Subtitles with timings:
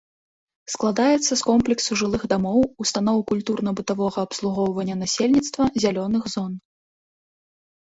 [0.75, 6.53] Складаецца з комплексу жылых дамоў, устаноў культурна-бытавога абслугоўвання насельніцтва, зялёных зон.